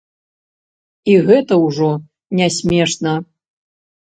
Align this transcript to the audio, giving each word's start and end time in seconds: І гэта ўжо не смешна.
І 1.13 1.17
гэта 1.27 1.53
ўжо 1.65 1.91
не 2.41 2.47
смешна. 2.57 3.13